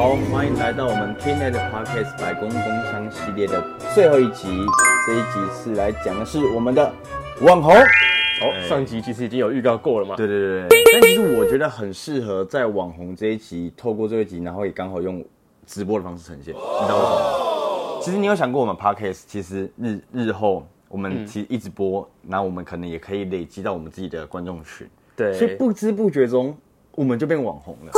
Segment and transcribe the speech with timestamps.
[0.00, 3.62] 好，欢迎来到我们 Knet Podcast 百工工商系列的
[3.94, 4.48] 最后一集。
[5.06, 6.90] 这一集是来讲的是我们的
[7.42, 7.74] 网红。
[7.74, 10.16] 哦，上集其实已经有预告过了嘛。
[10.16, 15.22] 对对对对，但其实我觉得很适合在网红这一集，透过这一集，然后也刚好用
[15.66, 16.54] 直播的方式呈现。
[16.54, 18.00] 你知道为什么？
[18.02, 26.56] 其实你有想过，我们 Podcast 其实日日后我们其实一直播，然后我们可能也可以累积到我们自己的观众群，对，所以不知不觉中
[26.92, 27.92] 我们就变网红了。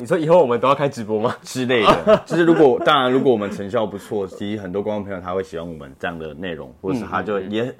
[0.00, 1.36] 你说以后我们都要开直播吗？
[1.42, 7.74] 之类的， 就是如果当然，如果我们成效不错，其实很多观众朋友他会喜欢我们这样的内容，或者是他就也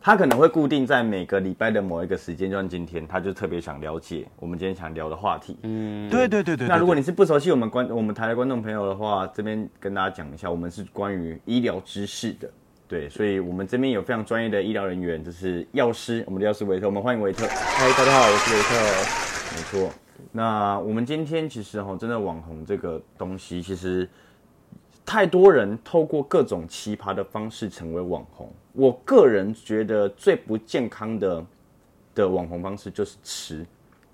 [0.00, 5.56] 他可能会固定在每个礼拜的某一个时间，就像今天，他就特别想了解我们今天想聊的话题。
[5.62, 6.68] 嗯，对对对对。
[6.68, 12.50] 那如果你是不熟悉我们观我们台的观众朋友的话，这边跟大家讲一下，我们是关于医疗知识的，
[12.86, 17.46] 对，所以我们这边有非常专业的医疗人员，就是药师，我们的药师维特，我们欢迎维特。
[17.48, 19.22] 嗨，大家好，我是维特。
[19.54, 19.92] 没错，
[20.30, 24.08] 那我们今天其实哈，真的网红这个东西，其实
[25.04, 28.50] 太多人透过各种奇葩的方式成为网红。
[28.72, 31.44] 我个人觉得最不健康的
[32.14, 33.66] 的网红方式就是吃。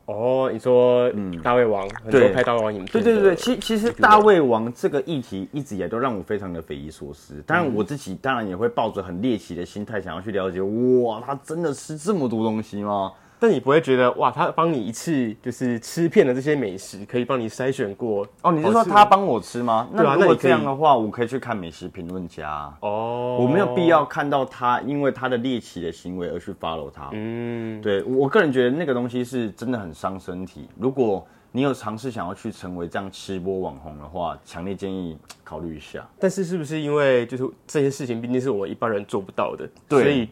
[0.06, 7.42] 哦，你说嗯大胃王，很多对拍大胃王影片，对对对对，其其实大胃王这个议题一直以来都让我非常的匪夷所思。
[7.46, 13.12] 当然我自己当然也会抱着很猎奇的心态想要去了解，哇，他真的吃这么多东西吗？
[13.41, 19.89] 但你不会觉得哇，他帮你一次就是吃遍了这些美食，可以帮你筛选过哦，你是说他帮我吃吗？
[19.97, 22.72] 对啊那如果这样的话，我可以去看美食评论家。
[22.80, 27.11] 哦，我没有必要看到他因为他的猎奇的行为而去 follow 他。
[27.12, 30.69] 嗯，对我个人觉得那个东西是真的很伤身体。
[30.78, 36.06] 如果你有尝试想要去成为这样吃播网红的话，强烈建议考虑一下。
[36.19, 40.28] 但是是不是因为就是这些事情毕竟是我们一般人做不到的，对所以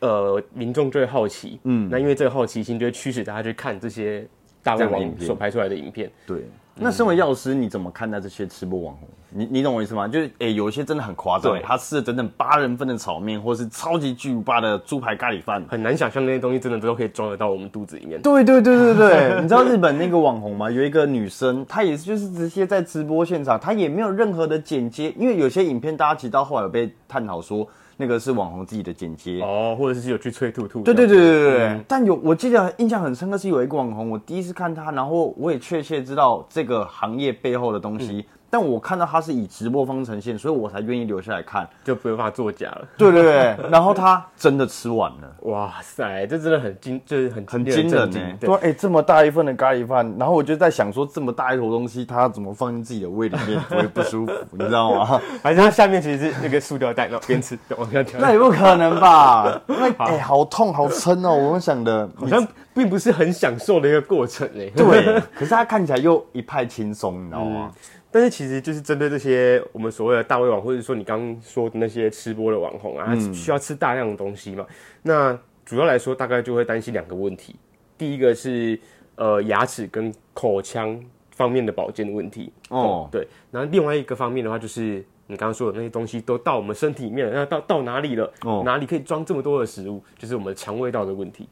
[0.00, 4.26] 呃民众就会好奇，嗯嗯，那因为这个好奇心就会驱使大家去看这些
[4.62, 6.10] 大胃王所拍出来的影片。
[6.26, 9.08] 对，那身为药师，你怎么看待这些吃播网红？
[9.36, 10.06] 你你懂我意思吗？
[10.06, 15.60] 就是诶、有一些真的很夸张，对他吃了整整八人份的炒面，或是超级巨无霸的猪排咖喱饭。
[15.68, 18.22] 很难想象那些东西真的都可以装得到我们肚子里面。
[18.22, 20.70] 对对对对对， 你知道日本那个网红吗？
[20.70, 27.66] 有一个女生，她也是就是直接在直播现场，她也没有任何的剪接，因为有些影片大家其实到后来有被探讨说，
[27.96, 29.40] 那个是网红自己的剪接。
[29.40, 30.82] 哦，或者是有去催吐吐。
[30.82, 41.68] 对对对对对对，嗯但有我记得印象很深刻是有一个网红，我第一次看他，然后我也确切知道这个行业背后的东西，嗯但我看到他是以直播方呈现，所以我才愿意留下来看。
[41.82, 42.86] 就没有办法作假了。
[42.96, 45.36] 对对对， 然后他真的吃完了。
[45.40, 55.20] 哇塞，这真的很惊，就是很很惊人呢、对对，哎、这么大一份的咖喱饭，然后我就在想说，这么大一坨东西，他怎么放进自己的胃里面不会不舒服，你知道吗？
[55.42, 58.20] 反正它下面其实是那个塑料袋，然后边吃往下跳。
[58.20, 59.60] 那也不可能吧？
[59.66, 64.70] 因为 哎、好痛好撑哦，我们想的好像并不是很享受的一个过程哎。
[64.76, 67.72] 对， 可是他看起来又一派轻松，你知道吗？
[68.14, 74.64] 但是其实就是针对这些我们所谓的大胃王，或者说你刚刚说的那些吃播的网红啊，他需要吃大量的东西嘛。
[75.02, 77.56] 那主要来说，大概就会担心两个问题。
[77.98, 78.78] 第一个是
[79.16, 80.96] 呃牙齿跟口腔
[81.32, 82.52] 方面的保健的问题。
[82.68, 83.26] 哦对。
[83.50, 88.32] 然后另外一个方面的话，就是你刚刚说的那些东西都到我们身体里面了，那到到哪里了？
[88.42, 90.00] 哦哪里可以装这么多的食物？
[90.16, 91.48] 就是我们的肠胃道的问题。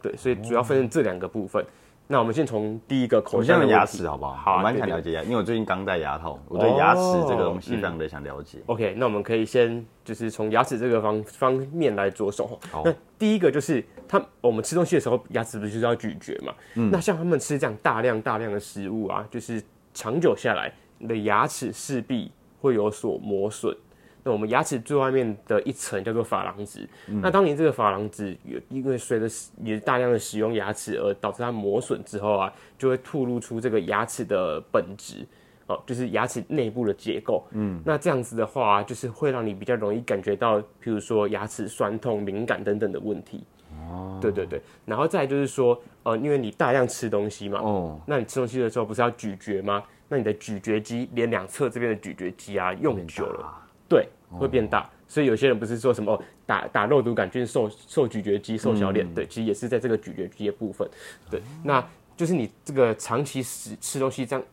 [0.00, 1.62] 对，所以主要分成这两个部分。
[2.10, 4.32] 那我们先从第一个口腔的问牙齿好不好？
[4.32, 8.58] 好啊我蛮想了解牙，因为我最近刚戴牙套，我对牙齿这个东西非常的想了解。
[8.64, 12.58] OK，那我们可以先就是从牙齿这个方方面来着手。
[12.70, 16.54] 好那第一个就是他我们吃东西的时候，牙齿不是就是要咀嚼嘛？
[16.90, 22.32] 那像他们吃这样大量大量的食物啊，就是长久下来，你的牙齿势必
[22.62, 23.76] 会有所磨损。
[24.28, 26.86] 那我们牙齿最外面的一层叫做珐琅质。
[27.06, 35.26] 那当你这个珐琅质有因为随着你大量的使用牙齿而导致它磨损之后啊，就会吐露出这个牙齿的本质。
[35.68, 37.46] 哦，就是牙齿内部的结构。
[37.52, 43.44] 嗯，那这样子的话，就是会让你比较容易感觉到，譬如说牙齿酸痛、敏感等等的问题。
[43.90, 49.82] 哦，对对对，然后再就是说，呃，因为你大量吃东西嘛，哦，那你吃东西的时候不是要咀嚼吗？
[50.08, 54.88] 那你的咀嚼肌连两侧这边的咀嚼肌啊，用久了，对，会变大。
[55.06, 60.86] 所以有些人不是说什么、哦、打打肉毒杆菌瘦瘦咀嚼肌、瘦小脸，对，其实也是在这个咀嚼肌的部分。
[61.30, 61.82] 对，那
[62.14, 64.44] 就是你这个长期吃吃东西这样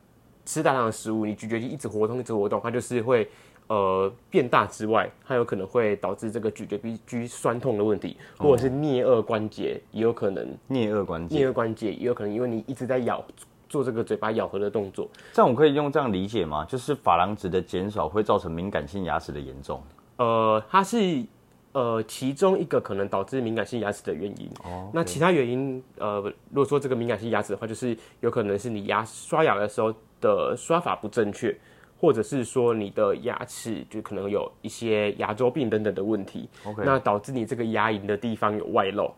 [0.46, 3.28] 吃大量的食物，你咀嚼肌一直活动一直活动，它就是会
[3.68, 13.22] 呃变大之外，它有可能会导致这个咀嚼肌酸痛的问题，或者是颞颌关节也有可能，颞颌关节，颞颌关节也有可能因为你一直在咬。
[13.68, 16.66] 做这个嘴巴咬合的动作，这样我可以用这样理解吗？
[16.66, 19.82] 就是珐琅质的减少会造成敏感性牙齿的严重。
[20.18, 21.26] 呃，它是
[21.74, 24.50] 呃其中一个可能导致敏感性牙齿的原因。
[24.64, 31.54] 哦，那其他原因，呃，如果说这个敏感性牙齿的话，就是有可能是你牙刷牙的时候的刷法不正确，
[32.00, 36.48] 或者是说你的牙齿就可能有一些牙周病等等的问题。
[36.66, 39.12] OK 那导致你这个牙龈的地方有外露。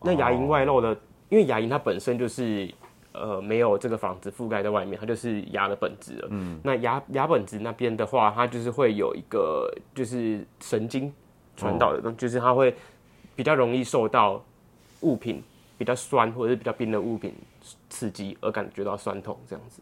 [0.00, 0.96] 那牙龈外露的，
[1.28, 2.72] 因为牙龈它本身就是
[3.12, 6.28] 呃没有这个房子覆盖在外面，它就是牙的本质了。
[6.30, 11.12] 嗯，那牙牙本质那边的话，它就是会有一个就是神经
[11.56, 12.74] 传导的，就是它会
[13.34, 14.42] 比较容易受到
[15.00, 15.42] 物品
[15.76, 17.34] 比较酸或者是比较冰的物品
[17.88, 19.80] 刺激而感觉到酸痛这样子。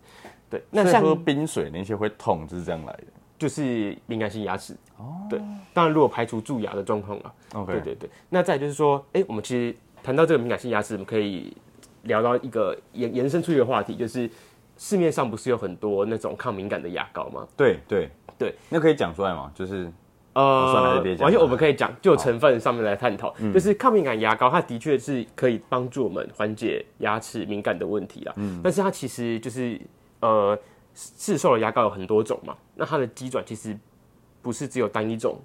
[0.49, 3.05] 对，那像喝冰水那些会痛，就是这样来的。
[3.39, 4.75] 就是敏感性牙齿。
[4.97, 5.39] 哦，对，
[5.75, 11.55] 当然如果排除蛀牙的状况啊，OK，对对对，那再就是说，哎、我们其实谈到这个敏感性牙齿，我们可以
[12.07, 14.29] 聊到一个延延伸出一个话题，就是
[14.77, 17.47] 市面上不是有很多那种抗敏感的牙膏吗？
[17.57, 18.11] 对对。
[18.39, 19.51] 对，那可以讲出来吗？
[19.55, 19.91] 就是
[20.35, 21.25] 呃是别，讲。
[21.25, 28.35] 完全我们可以讲就成分上面来探讨，就是抗敏感牙膏，它的确是可以帮助我们缓解牙齿敏感的问题啦。
[28.37, 29.81] 嗯，但是它其实就是
[30.21, 30.59] 呃，
[30.93, 33.75] 市售的牙膏有很多种嘛，那它的基转其实
[34.43, 35.41] 不是只有单一种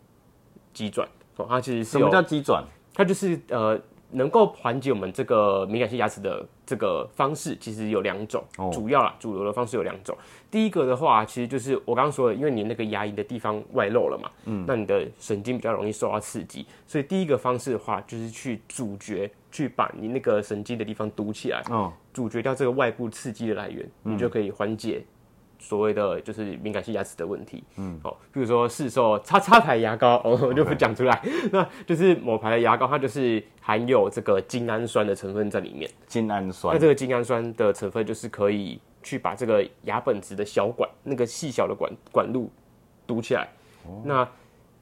[0.74, 2.62] 基转，哦，它其实是什么叫机转？
[2.94, 3.80] 它就是呃，
[4.12, 8.70] 能够缓解我们这个敏感性牙齿的这个方式，其实有两种，哦。
[8.74, 10.16] 主要啦，主流的方式有两种。
[10.50, 25.04] 第一个的话，其实就是我刚刚说的，因为你那个牙龈的地方外露了嘛，嗯，那你的神经比较容易受到刺激，所以第一个方式的话，就是去阻绝，去把你那个神经的地方堵起来，哦，阻绝掉这个外部刺激的来源，你就可以缓解
[25.62, 27.64] 所谓的就是敏感性牙齿的问题。
[27.78, 31.22] 嗯，哦，比如说市售叉叉牌牙膏，哦，我就不讲出来，
[31.54, 35.90] 那就是某牌的牙膏，它就是含有这个精氨酸的成分在里面。
[36.08, 42.52] 精氨酸那酸这个精氨酸的成分就是可以去把这个牙本质的小管那个细小的管管路
[43.06, 43.48] 堵起来。
[44.04, 44.28] 那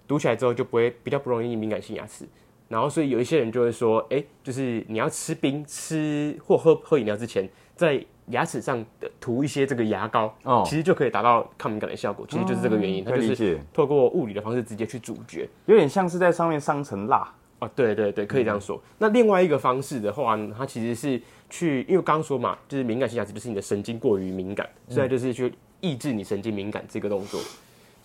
[0.07, 2.25] 堵起来之后就不会比较不容易敏感性牙齿。
[2.67, 12.25] 然后所以有一些人就会说，哎、就是你要吃冰、吃或喝喝饮料之前，在牙齿上的涂一些这个牙膏，哦其实就可以达到抗敏感的效果。
[12.29, 15.47] 其实就是这个原因，它就是透过物理的方式直接去阻绝。
[15.65, 17.27] 有点像是在上面上层蜡。
[17.59, 18.81] 哦，对对对，可以这样说。
[18.97, 27.37] 那另外一个方式的话呢，它其实是去，因为刚刚说嘛，就是敏感性牙齿就是你的神经过于敏感，所以就是去抑制你神经敏感这个动作。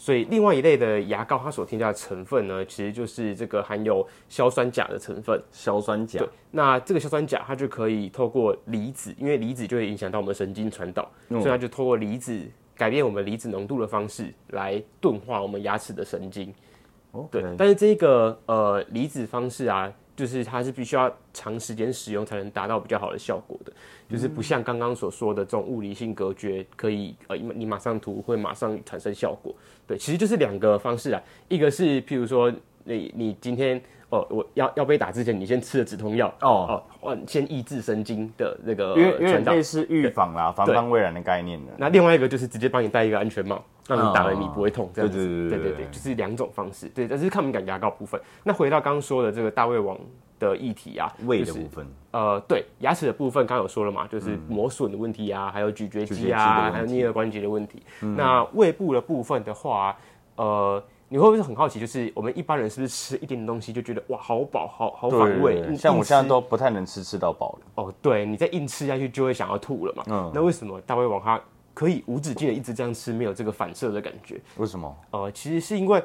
[0.04, 5.42] 所以另外一类的牙膏，它所添加的成分呢，其实就是这个含有硝酸钾的成分。
[5.50, 12.38] 硝酸钾对，那这个硝酸钾它就可以透过离子，因为离子就会影响到我们神经传导，所以它就透过离子
[12.76, 16.52] 改变我们离子浓度的方式来钝化我们牙齿的神经。
[17.30, 23.72] 对，但是这个呃离子方式啊，就是它是必须要长时间使用才能达到比较好的效果的，
[24.08, 29.54] 就是不像刚刚所说的这种物理性隔绝，可以呃你你马上涂会马上产生效果。
[29.86, 32.52] 对，其实就是两个方式啊，一个是譬如说
[32.84, 33.80] 你你今天
[34.14, 39.62] 哦我要要被打之前，你先吃了止痛药哦哦，哦先抑制神经的那个因为有点传导类。
[39.62, 41.72] 似预防啦，防范未然的概念的。
[41.76, 45.16] 那另外一个就是直接帮你戴一个安全帽，让你打了你不会痛，这样子。
[45.16, 46.86] 对对对对对就是两种方式。
[46.88, 48.20] 对，这是抗敏感牙膏部分。
[48.42, 49.98] 那回到刚刚说的这个大胃王
[50.38, 57.82] 的议题啊，胃的部分，呃，对牙齿的部分，刚刚有说了嘛，就是磨损的问题啊，还有咀嚼肌啊，还有颞颌关节的问题。
[58.00, 59.96] 那胃部的部分的话，
[60.36, 65.56] 呃，你会不会很好奇，就是我们一般人是不是吃一点点东西就觉得哇好饱，好好反胃？
[65.68, 67.66] 硬像我现在都不太能吃吃到饱了。
[67.76, 70.04] 哦，对，你再硬吃下去就会想要吐了嘛。
[70.08, 71.40] 嗯那为什么大胃王它
[71.72, 74.40] 可以无止境的一直这样吃，没有这个反射的感觉？
[74.56, 74.96] 为什么？
[75.10, 76.02] 呃，其实是因为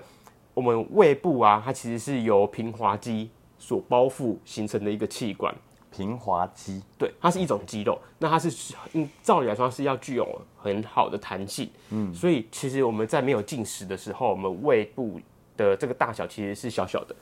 [0.54, 5.54] 我们胃部啊，它其实是由平滑肌所包覆形成的一个器官。
[5.92, 15.20] 平滑肌对，它是一种肌肉，那它是嗯，照理来说是要具有很好的弹性，嗯，所以其实我们在没有进食的时候，我们胃部
[15.58, 17.16] 的这个大小其实是小小的。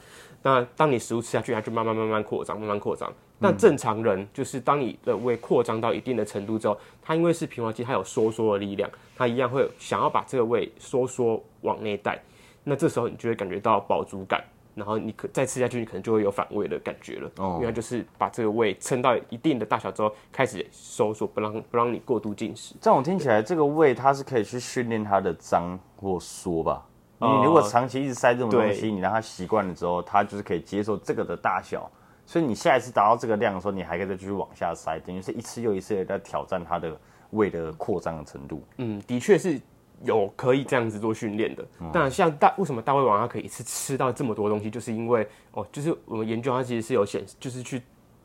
[0.44, 3.12] 那当你食物吃下去，它就慢慢慢慢扩张，慢慢扩张。
[3.40, 12.22] 那正常人就是当你的胃扩张到一定的程度之后，它因为是平滑肌，它有收缩的力量，它一样会想要把这个胃收缩往内带。
[12.64, 14.44] 那这时候你就会感觉到饱足感，
[14.78, 17.32] 然后你可再吃下去，你可能就会有反胃的感觉了。
[17.38, 22.76] 哦因为它就是把这个胃撑到一定的大小之后，开始收缩，不让不让你过度进食。
[22.80, 26.86] 这样我听起来，这个胃它是可以去训练它的张或缩吧？
[27.20, 31.90] 你呃如果长期一直塞这种东西，你让它习惯了之后，它就是可以接受这个的大小。
[32.28, 36.96] 所以你下一次达到这个量的时候，你还可以再继续往下塞，等于是一次又一次的在挑战它的
[37.32, 38.62] 胃的扩张的程度。
[38.78, 39.60] 嗯，的确是
[40.04, 41.66] 有可以这样子做训练的。
[41.92, 47.82] 当然，像大为什么大胃王他可以一次吃到这么多东西，就是因为哦，就是我们研究它其实是有显示，就是去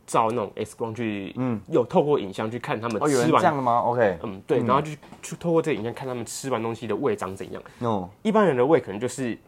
[0.06, 4.90] 照那种 X 光去，嗯，有透过影像去看他们哦，有人吃完，这样的吗？OK，嗯，对，然后就
[5.22, 7.62] 去透过这个影像看他们吃完东西的胃长怎样。
[7.78, 9.38] 哦，一般人的胃可能就是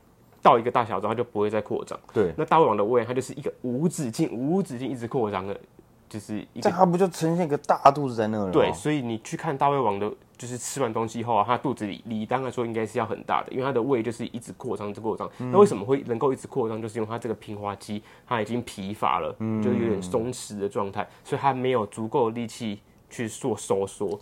[0.41, 1.99] 到一个大小之后，它就不会再扩张。
[2.13, 5.61] 对，那大胃王的胃，它就是一个无止境、无止境一直扩张的，
[6.15, 8.53] 就是一个这样它不就呈现一个大肚子在那了吗？
[8.53, 15.29] 对，所以你去看大胃王的，就是吃完东西后啊，他肚子里理当来说应该是要很大的，因为他的胃就是一直扩张，一直扩张。
[15.39, 16.81] 那为什么会能够一直扩张？
[16.81, 22.81] 就是因为他这个平滑肌它已经疲乏了，就是有点松弛的状态，所以他没有足够的力气
[23.11, 24.21] 去做收缩。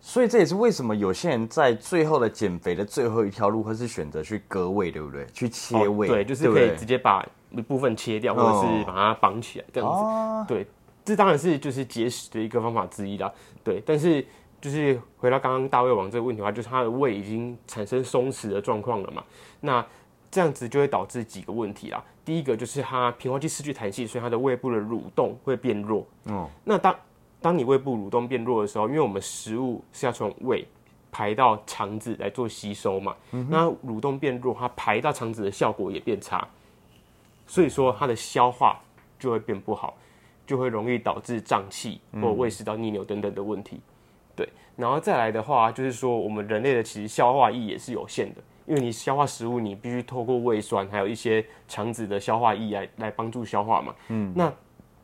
[0.00, 5.26] 所以这也是为什么有些人在最后的减肥的最后一条路，会是选择去割胃，对不对？
[5.34, 9.96] 去切胃，哦对，就是不可以直接把一部分切掉，或者是把它绑起来这样子。
[9.96, 10.64] 哦对，
[11.08, 13.32] 这当然是就是节食的一个方法之一啦。
[13.64, 14.22] 对，但是
[14.60, 19.24] 就是回到刚刚大胃王这个问题的话，就是他的胃已经产生松弛的状况了嘛，
[19.60, 19.82] 那
[20.30, 22.04] 这样子就会导致几个问题啦。
[22.26, 26.06] 第一个就是他平滑肌失去弹性，所以他的胃部的蠕动会变弱。
[26.24, 26.94] 哦，那当
[27.40, 30.68] 当你胃部蠕动变弱的时候，因为我们食物是要从胃
[31.10, 33.16] 排到肠子来做吸收嘛，
[33.48, 36.46] 那蠕动变弱，它排到肠子的效果也变差，
[37.46, 38.78] 所以说它的消化
[39.18, 39.96] 就会变不好，
[40.48, 43.82] 就会容易导致胀气或胃食道逆流等等的问题。
[44.34, 53.94] 对，然后再来的话，就是说我们人类的其实消化液也是有限的，因为你消化食物，你必须透过胃酸还有一些肠子的消化液来来帮助消化嘛。
[54.08, 54.50] 嗯，那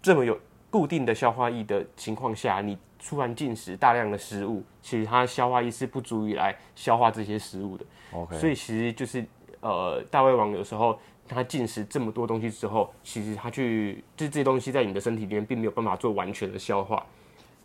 [0.01, 0.39] 这么有
[0.71, 7.85] 固定的消化液的情况下，你突然进食大量的食物，其实它消化液是不足以来消化这些食物的。
[8.13, 9.23] OK，所以其实就是
[9.61, 17.05] 呃，大胃王有时候他进食这么多东西之后，其实他去就这些东西在你的身体里面并没有办法做完全的消化，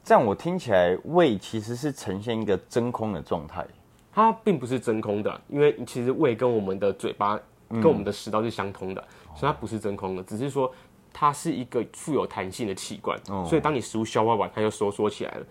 [0.03, 3.65] 这样我听起来胃其实是呈现一个真空的状态。
[4.11, 7.39] 它并不是真空的，因为其实胃跟我们的嘴巴
[7.69, 10.69] 跟我们的食道是相通的，所以它不是真空的，只是说
[11.13, 15.45] 它是一个富有弹性的器官，所以当你食物消化完，它就收缩起来了。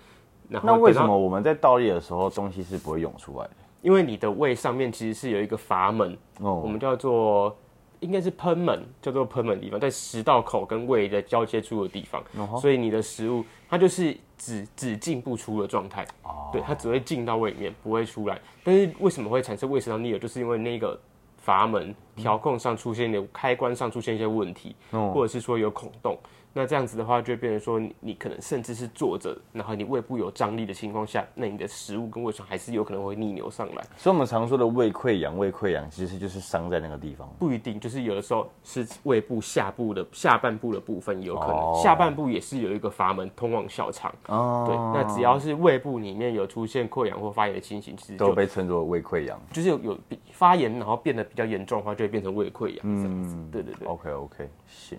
[0.49, 3.51] 然后那为什么我们在倒立的时候，东西是不会涌出来的？
[3.81, 7.57] 因为你的胃上面其实是有一个阀门，哦我们叫做
[8.01, 12.23] 应该是喷门，叫做喷门的地方，在食道口跟胃的交接处的地方，
[12.61, 16.07] 所以你的食物它就是只只进不出的状态，
[16.53, 18.41] 对，它只会进到胃里面，不会出来。
[18.63, 20.19] 但是为什么会产生胃食道逆流？
[20.19, 20.99] 就是因为那个
[21.37, 26.19] 阀门调控上出现的开关上出现一些问题，或者是说有孔洞。
[26.55, 33.85] 那这样子的话，就会变成说你你可能甚至是坐着，然后你胃部有张力的情况下，那你的食物跟胃酸还是有可能会逆流上来。
[33.97, 37.29] 所以我们常说的胃溃疡，胃溃疡其实就是伤在那个地方。
[37.39, 44.13] 不一定，就是有的时候是胃部下部的下半部的部分有可能，哦下半部也是有一个阀门通往小肠。
[44.27, 49.39] 哦对，那只要是胃部里面有出现溃疡或发炎的情形，其实都就被称作胃溃疡。
[49.53, 49.97] 就是有
[50.33, 53.37] 发炎，然后变得比较严重的话，就会变成胃溃疡这样子。
[53.53, 53.87] 对对对。
[53.87, 54.99] OK OK，行。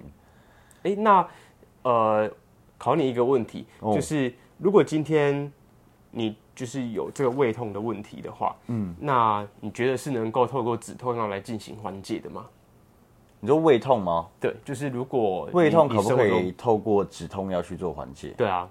[0.84, 1.28] 哎、那
[1.84, 2.32] 呃，
[2.78, 5.52] 考你一个问题，哦就是如果今天
[6.12, 12.46] 你就是有这个胃痛的问题的话，嗯，那你觉得是能够透过止痛药来进行缓解的吗？
[13.40, 14.28] 你说胃痛吗？
[14.40, 16.02] 对，就是如果你胃痛可不可？
[16.02, 18.34] 你生活中以透过止痛药去做缓解？
[18.38, 18.70] 对啊，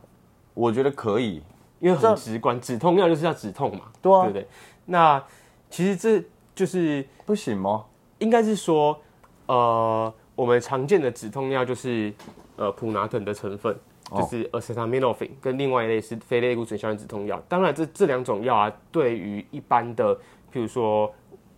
[0.55, 1.43] 我觉得可以。
[1.81, 4.49] 因为很直观，止痛药就是要止痛嘛，对啊对不对？
[4.85, 5.25] 那
[5.71, 6.23] 其实这
[6.53, 7.85] 就是不行吗？
[8.19, 9.00] 应该是说，
[9.47, 12.14] 呃，我们常见的止痛药就是
[12.54, 13.76] 呃普拿疼的成分，
[14.12, 17.42] 哦就是 acetaminophen，跟另外一类是非类固醇消炎止痛药。
[17.49, 20.14] 当然这，这两种药啊，对于一般的，
[20.52, 21.12] 譬如说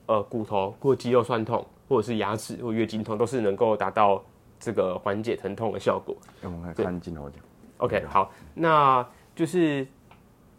[0.07, 4.25] 呃骨头或肌肉酸痛，或者是牙齿或月经痛，都是能够达到
[4.59, 6.17] 这个缓解疼痛的效果。
[6.41, 7.39] 哎我们来看镜头讲。
[7.77, 9.07] OK，好，那
[9.37, 9.87] 就是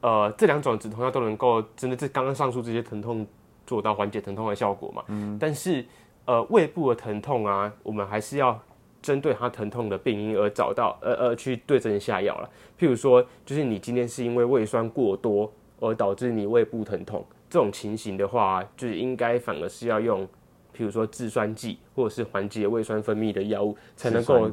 [0.01, 3.25] 呃这两种止痛药都能够真的这刚刚上述这些疼痛
[3.65, 5.03] 做到缓解疼痛的效果嘛。
[5.07, 5.39] 嗯。
[5.39, 5.83] 但是
[6.25, 8.59] 呃胃部的疼痛啊，我们还是要
[9.01, 12.49] 针对它疼痛的病因而找到呃呃去对症下药了。
[12.79, 20.27] 譬如说，就是你今天是因为胃酸过多而导致你胃部疼痛这种情形的话，就是应该反而是要用。
[20.73, 24.49] 譬如说制酸剂或者是缓解胃酸分泌的药物，才能够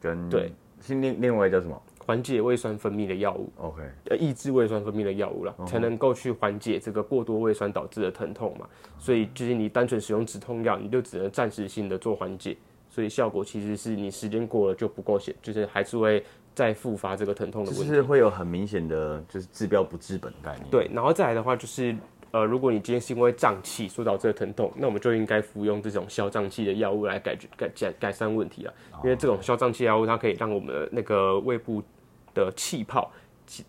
[0.00, 3.52] 跟对，是另另外叫什么缓解胃酸分泌的药物。
[3.58, 8.66] ？OK，呃抑制胃酸分泌的药物了，才能够去缓解这个过多胃酸导致的疼痛嘛。
[8.98, 12.56] 所以就是你单纯使用止痛药，你就只能暂时性的做缓解，
[12.88, 17.94] 所以效果其实是你时间过了就不够显，就是还是会再复发这个疼痛的就问题。
[17.94, 20.66] 是会有很明显的，就是治标不治本的概念。
[20.70, 21.94] 对，然后再来的话就是。
[22.32, 28.74] 呃，如果你今天是因为胀气所导致的疼痛，那我们就应该服用这种消胀气的药物来改改改改善问题了。
[29.02, 31.82] 因为这种消胀气药物，它可以让我们的那个胃部
[32.44, 33.10] 的气泡，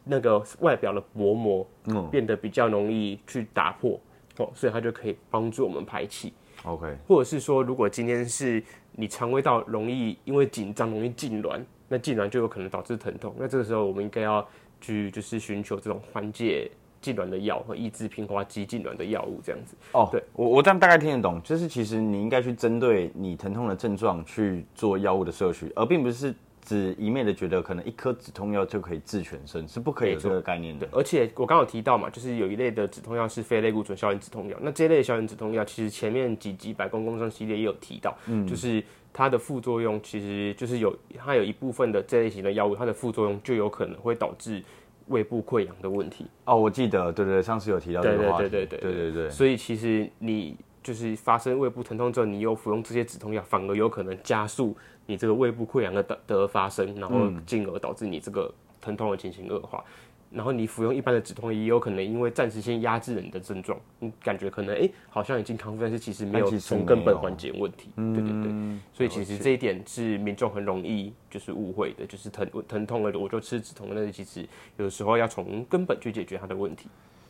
[0.04, 4.00] 那个外表的薄膜，嗯变得比较容易去打破
[4.38, 6.34] 哦，所以它就可以帮助我们排气。
[6.64, 14.46] ，OK，或者是说，如果今天是你肠胃道容易因为紧张容易痉挛，那痉挛就有可能导致疼痛，那这个时候我们应该要
[14.82, 16.70] 去就是寻求这种缓解
[17.02, 19.76] 痉挛的药和抑制平滑肌痉挛的药物这样子。
[19.94, 26.34] 哦，对，我我这样大概听得懂，就是其实你应该去针对你疼痛的症状去做药物的摄取，而并不是
[26.68, 30.86] 只一面的觉得可能一颗止痛药就可以治全身，是不可以有这个概念的。
[30.92, 34.58] 而且我刚刚有提到嘛，就是有一类的止痛药是非类固醇消炎止痛药。
[34.62, 38.14] 那这一类的消炎止痛药，其实前面几集百公工商系列也有提到，
[38.46, 38.84] 就是
[39.14, 44.62] 它的副作用其实就是有它有一部分的这类型的药物，它的副作用就有可能会导致
[45.08, 46.26] 胃部溃疡的问题。
[46.44, 54.76] 哦，我记得，对对对，上次有提到这对个话题，对对对对对对所以其实你就是发生胃部疼痛之后，你又服用这些止痛药，反而有可能加速
[55.08, 59.84] 你这个胃部溃疡的的的发生，然后进而导致你这个疼痛的情形恶化。
[60.30, 67.90] 然后你服用一般的止痛药，也有可能因为暂时先压制了你的症状，你感觉可能哎、诶好像已经康复，但是其实没有从根本缓解问题。
[67.96, 68.52] 对对对，
[68.92, 74.46] 所以其实这一点是民众很容易就是误会的，就是疼疼痛了我就吃止痛，但是其实
[74.76, 76.90] 有的时候要从根本去解决它的问题。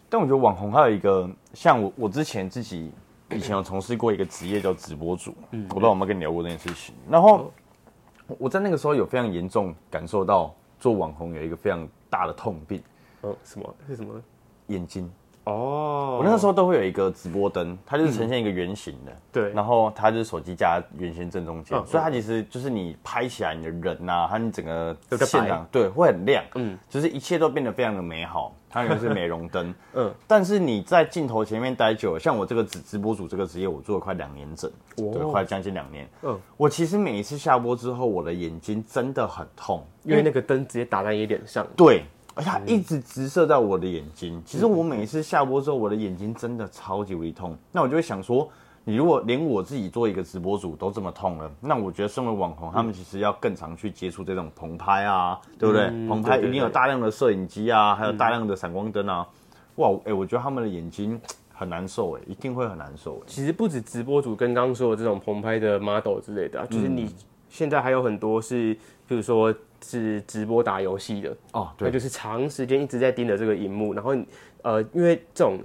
[0.09, 2.89] 但我觉得网红还有一个，像我我之前自己
[3.29, 6.95] 以前有从事过一个职业叫直播主，我不知道有没有跟你聊过这件事情。
[7.07, 7.53] 然后
[8.37, 12.81] 我在那个时候有非常严重感受到做网红有一个非常大的痛病，
[13.23, 13.75] 嗯，什么？
[13.87, 14.21] 是什么？
[14.67, 15.09] 眼睛。
[15.45, 19.53] 哦，我那个时候都会有一个直播灯，它就是呈现一个圆形的，对。
[19.53, 24.93] 然后它就是手机架圆形正中间，嗯所以它其实就是你拍起来你的人呐、它你整个
[25.25, 26.73] 现场对会很亮，嗯。
[26.73, 30.07] 嗯，就是一切都变得非常的美好，它原来是美容灯，嗯。
[30.07, 35.11] 嗯，但是你在镜头前面待久了，像我这个直直播主这个职业，我做了快两年整，哦。
[35.13, 36.33] 对，快将近两年，嗯。
[36.33, 41.65] 嗯，我其实每一次下播之后，我的眼睛真的很痛，因为那个灯直接打在你脸上。
[41.75, 42.03] 对，
[42.35, 44.41] 而且它一直直射在我的眼睛。
[44.45, 47.57] 其实我每一次下播之后，我的眼睛真的超级无敌痛。
[47.71, 48.49] 那我就会想说，
[48.89, 55.87] 你如果连我自己做一个直播主都这么痛了，那我觉得身为网红，他们其实要更常去接触这种棚拍啊，对不对？
[55.87, 59.27] 嗯棚拍一定有大量的摄影机啊，还有大量的闪光灯啊。
[59.75, 61.19] 哇，哎、我觉得他们的眼睛
[61.53, 63.23] 很难受，哎，一定会很难受，哎。
[63.27, 67.13] 其实不止直播主跟刚刚说的这种棚拍的 model 之类的、啊，就是你
[67.49, 68.73] 现在还有很多是，
[69.05, 69.53] 比如说
[69.83, 74.15] 是直播打游戏的，哦，对，那就是长时间一直在盯着这个荧幕，然后
[74.61, 75.59] 呃，因为这种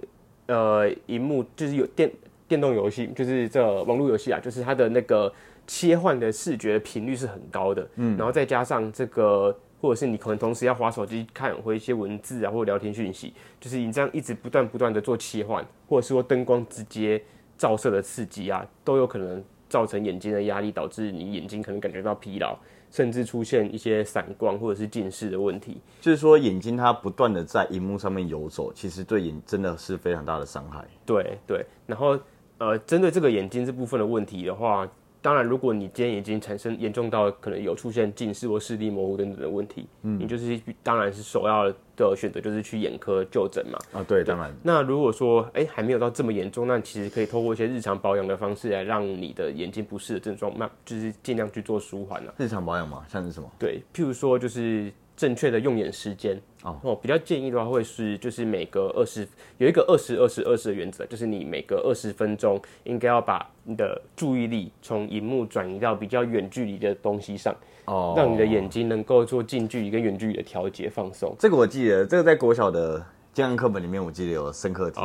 [0.46, 2.10] 呃荧幕就是有电
[2.48, 5.32] 电动游戏，就是这网络游戏啊，就是它的那个
[5.66, 9.56] 切换的视觉频率是很高的，嗯，然后再加上这个。
[9.82, 17.20] 或者是你可能同时要划手机看或一些文字啊，或者聊天讯息，就是你这样一直不断不断的做切换，或者是说灯光直接
[17.58, 22.56] 照射的刺激啊，都有可能造成眼睛的压力，导致你眼睛可能感觉到疲劳，
[22.92, 25.80] 甚至出现一些散光或者是近视的问题。
[26.00, 30.86] 就是说眼睛它不断的在荧幕上面游走，其实对眼真的是非常大的伤害。
[31.04, 32.16] 对对，然后
[32.62, 34.88] 呃，针对这个眼睛这部分的问题的话，
[35.20, 43.76] 当然，如果你今天已经产生严重到可能有出现近视或视力模糊等等的问题，嗯，你就是当然是首要的选择就是去眼科就诊嘛。
[43.92, 52.32] 啊，对，当然，那如果说哎还没有到这么严重，那其实可以透过一些日常保养的方式来让你的眼睛不适的症状，慢就是尽量去做舒缓了。
[52.38, 53.50] 日常保养嘛，像是什么？
[53.58, 59.24] 对，譬如说就是正确的用眼时间哦比较建议的话会是就是每隔二十
[59.58, 67.54] 有一个二十二十二十的原则，就是你每隔二十分钟应该要把你的注意力从荧幕转移到比较远距离的东西上，
[67.84, 71.32] 哦让你的眼睛能够做近距离跟远距离的调节放松。
[71.38, 73.00] 这个我记得，这个在国小的
[73.32, 75.04] 健康课本里面，我记得有深刻讲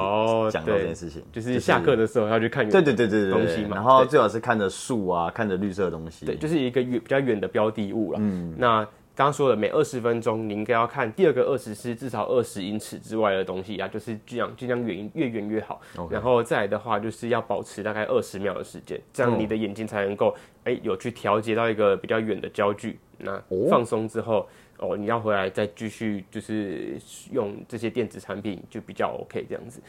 [0.65, 8.19] 到这件事情，就是下课的时候要去看对对对对东西嘛然后最好是看着树啊，看着绿色的东西，对，就是一个远比较远的标的物了。
[8.19, 15.81] 嗯，那刚刚说了，每二十分钟你应该要看第二个二十是至少二十英尺之外的东西啊，就是尽量尽量远越远越好。
[16.11, 22.99] 然后再来的话，就是要保持大概二十秒的时间，这样你的眼睛才能够哎、有去调节到一个比较远的焦距。
[23.17, 24.47] 那放松之后。
[24.79, 26.99] 哦，你要回来再继续就是
[27.31, 29.81] 用这些电子产品就比较 OK 这样子。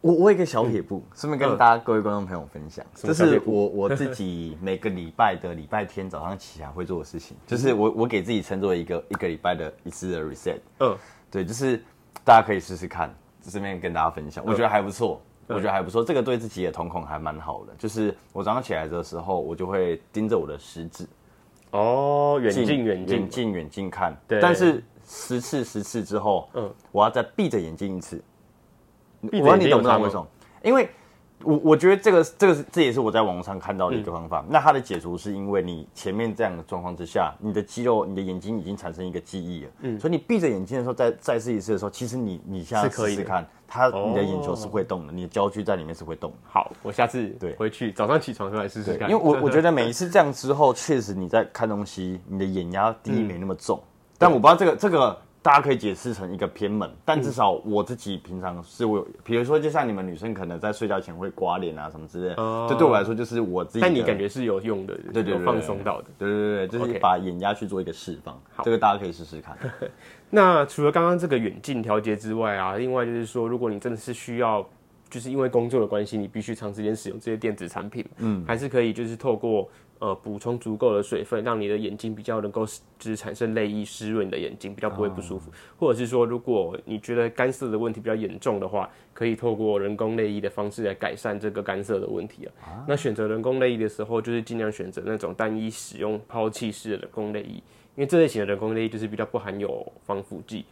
[0.00, 10.96] 我我有一个小撇步，顺便跟大家各位观众朋友分享，这是我我自己每个礼拜的礼拜天早上起来会做的事情，就是我我给自己称作一个一个礼拜的一次的 reset，嗯，
[11.30, 11.82] 对，就是
[12.24, 17.74] 大家可以试试看，顺便跟大家分享，我觉得还不错，我觉得还不错，这个对自己的瞳孔还蛮好的。
[17.78, 21.06] 就是我早上起来的时候，我就会盯着我的食指，
[21.72, 23.18] 哦，远近远近。
[23.18, 24.40] 远，近远近看，对。
[24.40, 28.22] 但是十次十次之后，嗯嗯，我要再闭着眼睛一次。
[29.26, 30.26] 闭着我让你懂眼睛有差吗不懂为什么？
[30.62, 30.88] 因为
[31.44, 34.44] 我我觉得这个这个是这也是我在网络上看到的一个方嗯法。
[34.48, 46.36] 那它的解除是因为你前面这样的状况之下，你的肌肉、你的眼睛已经产生一个记忆了，嗯所以你闭着眼睛的时候再再试一次的时候，其实你你下次可以试试看，它哦你的眼球是会动的，你的焦距在里面是会动的。
[46.48, 49.08] 好，我下次对回去早上起床出来试试看。
[49.10, 53.78] 因为我 我觉得每一次这样之后，确实你在看东西，你的眼压低没那么重。
[53.78, 55.14] 嗯但我不知道这个这个
[55.46, 63.86] 大家可以解释成一个偏门，但至少我自己平常是我有，比如说就像你们女生可能在睡觉前会刮脸啊什么之类的，哦就对我来说就是我自己的。
[63.86, 66.08] 但你感觉是有用的，有对对对放松到的。
[66.18, 69.56] 对对对，就是把眼压去做一个释放，这个大家可以试试看。
[70.30, 74.68] 那除了刚刚这个远近调节之外啊，另外就是说，如果你真的是需要，
[75.08, 82.64] 就是因为工作的关系，你必须长时间使用这些电子产品，嗯，还是可以就是透过呃补充足够的水分，让你的眼睛比较能够
[82.98, 85.50] 就是产生泪液湿润你的眼睛，比较不会不舒服。
[85.78, 92.84] 或者是说，如果你觉得干涩的问题比较严重的话，可以透过人工泪液的方式来改善这个干涩的问题啊。
[92.86, 97.62] 那选择人工泪液的时候，就是尽量选择那种单一使用抛弃式的人工泪液。
[97.96, 100.66] 因为这类型的人工泪液就是比较不含有防腐剂，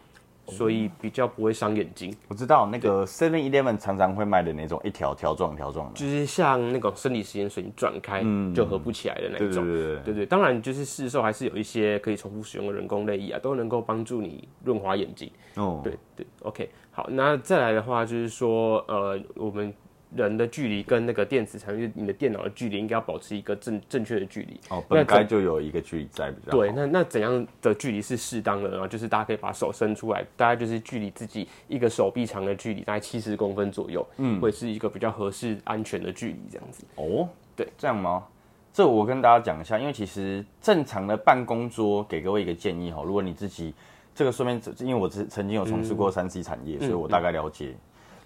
[0.48, 2.14] 所以比较不会伤眼睛。
[2.28, 8.22] 我知道那个 Seven Eleven 常常会卖的那种一条条状条状的，就是像那种生理实验水，你转开
[8.54, 9.64] 就合不起来的那种。
[9.64, 15.30] 对对，对对，当然就是市售还是有一些可以重复使用的人工泪液啊，都能够帮助你润滑眼睛。
[15.57, 19.72] 哦，对对，OK，好，那再来的话就是说，呃，我们
[20.16, 24.61] 人的距离跟那个电子产品，你的电脑的距离应该要保持一个正正确的距离。
[24.70, 28.88] 哦，那本该就有一个距离在比较好对，那那怎样的距离是适当的呢？
[28.88, 36.85] 就是大家可以把手伸出来，大概就是距离自己一个手臂长的距离，大概七十公分左右，嗯，会是一个比较合适、安全的距离，这样子。
[36.96, 38.24] 哦，对，这样吗？
[38.72, 43.72] 这我跟大家讲一下，因为其实正常的办公桌，给各位一个建议哈，如果你自己
[44.12, 47.72] 这个顺便，因为我曾曾经有从事过三 C 产业，所以我大概了解，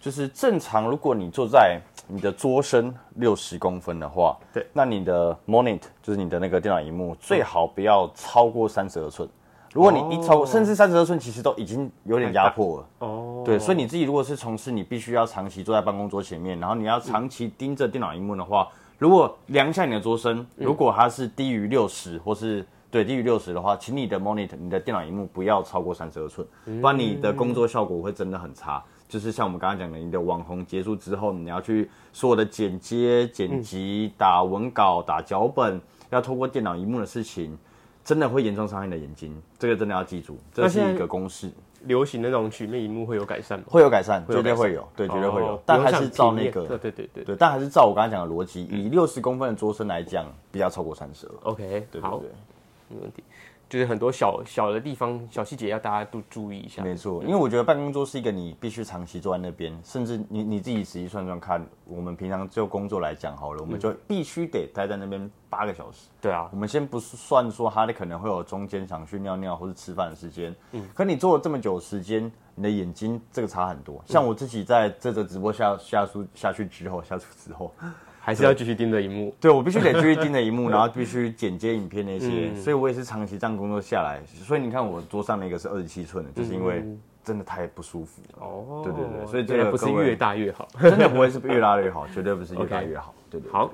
[0.00, 9.28] 就是正常，如果你坐在你的桌身六十公分的话，对，那你的 monitor 就是你的那个电脑荧幕，最好不要超过三十二寸。
[9.74, 12.86] 如果你一超过，甚至三十二寸，其实都已经有点压迫了。
[13.00, 26.46] 哦，对，所以你自己如果是从事你必须要长期坐在办公桌前面，然后你要长期盯着电脑荧幕的话，如果量一下你的桌身，如果它是低于六十或是对低于六十的话，请你的 monitor 你的电脑荧幕不要超过三十二寸，
[26.80, 28.82] 不然你的工作效果会真的很差。
[29.08, 37.56] 就是像我们刚刚讲的，你的网红结束之后，你要去所有的剪接、剪辑、打文稿、打脚本，要透过电脑荧幕的事情，
[38.04, 39.40] 真的会严重伤害你的眼睛。
[39.58, 41.50] 这个真的要记住，这是一个公式。
[41.84, 43.64] 流行的那种曲面荧幕会有改善吗？
[43.68, 51.34] 会有改善，绝对会有，对，绝对会有，哦但还是照那个，对对对对对，但还是照我刚才讲的逻辑，以六十公分的桌身来讲，不要超过三十了。
[51.44, 53.22] ，OK，好对对对，，没问题。
[53.68, 56.82] 就是很多小小的地方、小细节要大家都注意一下。
[56.82, 66.08] 没错，因为我觉得办公桌是一个你必须长期坐在那边，甚至你你自己仔细算算看，我们平常就工作来讲好了，我们就必须得待在那边八个小时。
[66.20, 74.02] 对啊我，们先不算说他可能会有中间想去尿尿或是吃饭的时间，嗯，可你坐了这么久时间，你的眼睛这个差很多。
[74.06, 77.72] 像我自己在这个直播下下出下去之后，下出之后，
[78.20, 79.34] 还是要继续盯着荧幕。
[79.40, 84.20] 对我必须得继续盯着荧幕， 然后必须剪接影片那些，所以我也是长期这样工作下来。
[84.26, 86.84] 所以你看我桌上那个是二十七寸的，就是因为
[87.24, 88.46] 真的太不舒服了。
[88.46, 90.66] 哦对对对所以这个不是越大越好。
[90.80, 93.14] 真的不会是越大越好， 绝对不是越大越好。
[93.30, 93.70] 对对，对好，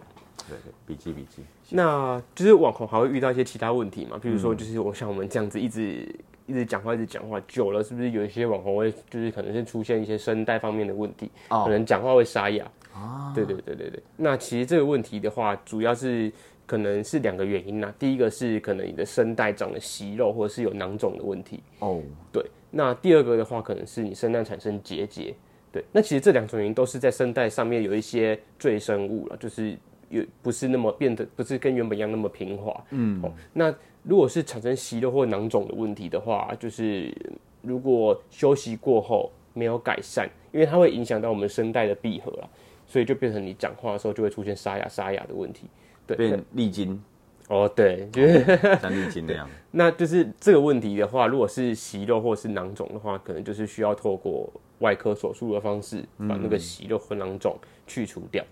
[0.49, 1.43] 对对，笔记笔记。
[1.71, 4.19] 那就是网红还会遇到一些其他问题嘛？
[4.21, 6.07] 比如说，就是我像我们这样子一直
[6.47, 12.65] 一直讲话，一直讲话久了，是不是有一些网红会就是可能是出现一些声带方面的问题，哦可能讲话会沙哑。
[12.95, 14.03] 啊，对对对对对。
[14.17, 16.33] 那其实这个问题的话，主要是
[16.65, 17.93] 可能是两个原因啦。
[17.99, 21.61] 第一个是可能你的声带长了息肉，或者是有囊肿的问题。
[21.81, 22.01] 哦，
[22.33, 25.35] 对，那第二个的话，可能是你声带产生结节。
[25.73, 29.77] 对，那其实这两种原因都是在声带上面有一些赘生物了，就是
[30.09, 32.85] 有不是那么变得不是跟原本一样那么平滑。
[32.91, 37.13] 嗯，哦，那如果是产生息肉或囊肿的问题的话，就是
[37.61, 42.49] 如果休息过后没有改善，因为它会影响到我们声带的闭合啦，
[42.95, 45.67] 所以就变成你讲话的时候就会出现沙哑沙哑的问题。
[46.07, 47.03] 对，变历经，
[47.49, 48.45] 哦，对，就是。
[48.81, 49.51] 像历经那样。
[49.73, 58.45] 那就是这个问题的话，如果是息肉或是囊肿的话，可能就是需要透过外科手术的方式把那个息肉和囊肿去除掉。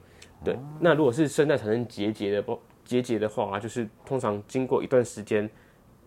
[0.44, 5.48] 对，那如果是声带产生结节的不结节的话，就是通常经过一段时间，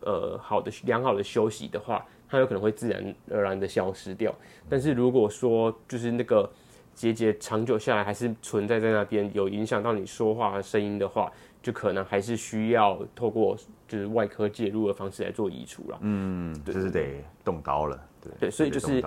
[0.02, 4.36] 呃，好的良好的休息的话，它有可能会自然而然的消失掉。
[4.68, 6.52] 但是如果说就是那个
[6.96, 11.32] 结节长久下来还是存在在那边，有影响到你说话的声音的话，
[11.62, 13.56] 就可能还是需要透过
[13.88, 15.98] 就是外科介入的方式来做移除了。
[16.02, 18.00] 嗯，就是得动刀了。
[18.22, 19.04] 对对所以就是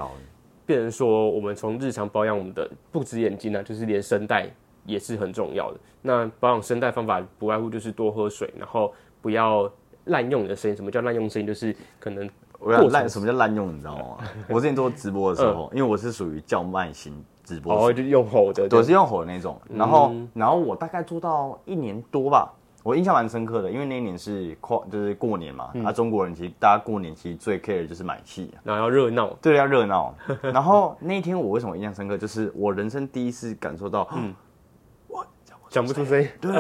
[0.67, 4.49] 变成说，我们从日常保养我们的不止眼睛啊，就是连声带
[4.85, 5.81] 也是很重要的。
[6.03, 9.69] 那保养声带方法不外乎就是多喝水，然后不要
[10.05, 10.77] 滥用你的声音。
[10.77, 11.47] 什么叫滥用声音？
[11.47, 13.75] 就是可能我要滥，什么叫滥用？
[13.75, 14.29] 你知道吗？
[14.49, 17.25] 我之前做直播的时候，因为我是属于叫慢型
[17.55, 19.59] 直播主，哦，就用吼的，对是用吼的那种。
[19.69, 25.85] 然后，然后我大概做到一年多吧，我我印象蛮深刻的，因为那一年是跨就是过年嘛，嗯。
[25.85, 30.15] 啊，中国人其实大家过年其实最 care 的就是买气，然后要热闹，对，要热闹。
[30.41, 34.35] 然后那一天我为什么印象深刻，就是我人生第一次感受到，嗯。
[35.09, 35.27] 我
[35.69, 36.23] 讲不出声。
[36.23, 36.29] 音。
[36.41, 36.51] 对，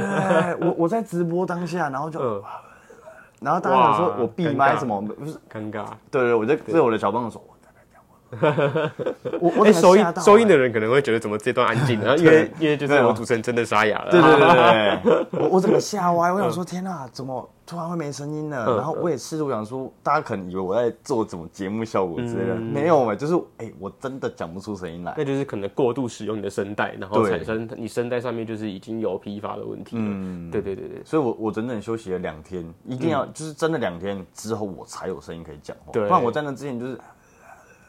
[0.60, 2.42] 我 我在直播当下，然后就，嗯，
[3.40, 5.86] 然后大家想说哇我闭麦什么，不是，尴尬。
[6.10, 7.42] 对对，我在对我的小朋友说，
[9.40, 14.10] 我哎，收音收音的欸人可能会觉得怎么这段安静， 然后因为因为就是我主持人真的沙哑了。
[14.10, 18.66] 对对对 我我整个吓歪，我想说天哪，怎么突然会没声音了？
[18.68, 18.76] 嗯。
[18.76, 22.62] 然后我也试图想说，大家可能以为我在做什么节目效果之类的，嗯。
[22.62, 25.14] 没有哎，就是哎，我真的讲不出声音来。
[25.16, 30.02] 那就是可能过度使用你的声带，然后产生你声带上面就是已经有疲乏的问题了。
[30.04, 30.50] 嗯。
[30.50, 36.02] 对对对对，所以我我整整休息了两天，一定要、就是真的两天之后我才有声音可以讲话，对。
[36.02, 36.98] 不然我在那之前就是，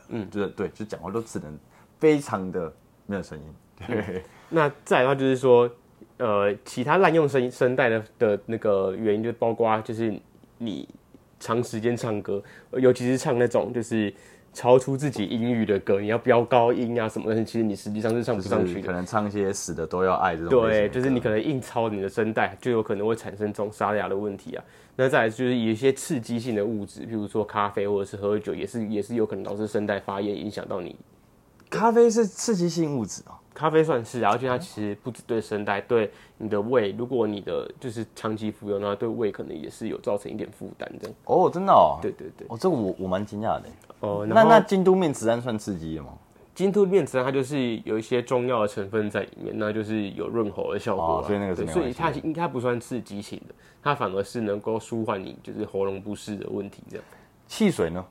[0.10, 1.58] 嗯，就是对，就讲话都只能
[2.00, 2.72] 非常的
[3.06, 3.44] 没有声音。
[3.88, 5.70] 对， 那再来的话就是说，
[6.18, 10.14] 呃，其他滥用声声带的的那个原因，就包括就是
[10.58, 10.88] 你
[11.40, 12.44] 长时间唱歌，
[12.74, 14.14] 尤其是唱那种就是
[14.52, 18.74] 超出自己音域的歌，你要飙高音啊什么的，其实你实际上是唱不上去的。
[18.76, 24.64] 就是可能唱一些死的都要爱这种对，就是你可能硬超你的声带，就有可能会产生这种沙哑的问题啊。
[25.02, 30.94] 那再来就是有一些刺激性的物质，譬如说咖啡或者是喝酒，也是也是有可能导致声带发炎，影响到你
[31.70, 33.32] 咖啡是刺激性物质哦。
[33.54, 41.16] 咖啡算是啊，而且它其实不止对声带，对你的胃，如果你的就是长期服用，那对胃可能也是有造成一点负担这样。
[41.24, 41.98] 哦，真的哦。
[42.02, 43.70] 对对对，哦，这个我我蛮惊讶的。
[44.02, 46.10] 哦，那那京都面子胺算刺激的吗？
[46.60, 57.06] 金兔面子它就是有一些中药的成分在里面，那就是有润喉的效果啊、哦所以那个是所以它应该不算刺激性的，它反而是能够舒缓你就是喉咙不适的问题这样。
[57.48, 58.06] 汽水呢？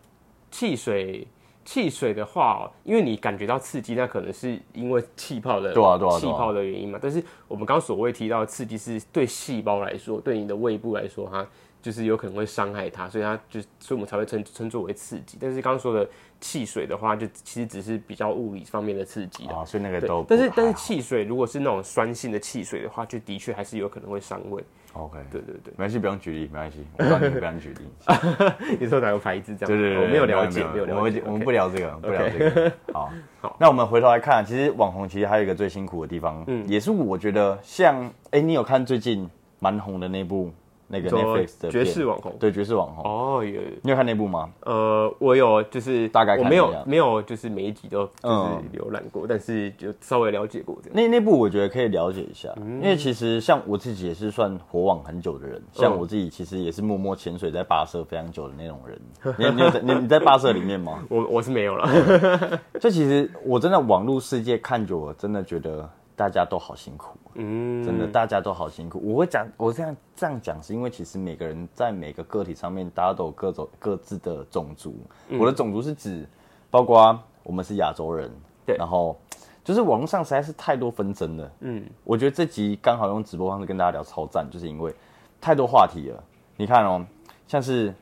[0.50, 1.28] 汽水，
[1.62, 6.98] 汽水的话哦，因为你感觉到刺激，那可能是因为气泡的对啊对啊气泡的原因嘛。
[7.02, 11.46] 但是我们刚刚所谓提到的刺激是对细胞来说，对你的胃部来说，它
[11.80, 15.38] 就是有可能会伤害它，所以它就所以我们才会称称作为刺激。
[15.40, 16.08] 但是刚刚说的
[16.40, 19.58] 汽水的话，就其实只是比较物理方面的刺激啊。
[19.58, 24.62] 啊，所以那个都但是但是汽水如果是那种酸性的汽水的话，就的确还是有可能会伤胃。
[24.94, 28.76] OK，对对对，没关系，不用举例，没关系，我告诉你 不用举例。
[28.80, 29.68] 你说哪个牌子这样？
[29.68, 31.20] 对对对，我没有了解，没有了解。
[31.24, 32.72] 我们我们不聊这个，不聊这个。
[32.92, 39.28] 好，好那我们回头来看，其实网红其实还有一个最辛苦的地方，嗯也是我觉得像，哎，你有看最近
[39.60, 40.50] 蛮红的那部
[40.88, 42.34] 那个说 Netflix 的爵士网红。
[42.40, 43.60] 对，爵士网红，哦，有有。
[43.82, 44.50] 你有看那部吗？
[44.64, 48.64] 呃，我有就是大概看我没有没有就是每一集都就是嗯。
[48.74, 50.96] 浏览过，但是就稍微了解过这样。
[50.96, 52.76] 那那部我觉得可以了解一下，嗯。
[52.82, 58.98] 因为其实像我自己也是算火网很久的人，像我自己其实也是默默潜水在霸社非常久的那种人。
[59.38, 61.04] 你你有在你你在霸社里面吗？
[61.10, 61.88] 我我是没有了，
[62.80, 69.00] 就其实我真的网络世界看久了，真的觉得大家都好辛苦，嗯，真的大家都好辛苦。
[69.04, 74.96] 我会讲，我这样这样讲，是因为其实每个人在每个个体上面，大家都有各种各自的种族。
[75.28, 76.26] 嗯我的种族是指，
[76.72, 78.28] 包括我们是亚洲人，
[78.66, 79.16] 对然后
[79.62, 81.52] 就是网络上实在是太多纷争了。
[81.60, 84.92] 嗯，我觉得这集刚好用直播方式跟大家聊超赞，就是因为
[85.40, 86.20] 太多话题了。
[86.56, 87.06] 你看哦，
[87.46, 87.94] 像是